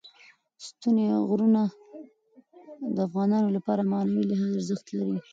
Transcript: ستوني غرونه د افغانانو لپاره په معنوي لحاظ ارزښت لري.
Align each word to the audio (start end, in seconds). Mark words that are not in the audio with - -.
ستوني 0.65 1.05
غرونه 1.29 1.61
د 2.95 2.97
افغانانو 3.07 3.47
لپاره 3.55 3.81
په 3.83 3.89
معنوي 3.91 4.23
لحاظ 4.29 4.49
ارزښت 4.59 4.85
لري. 4.97 5.19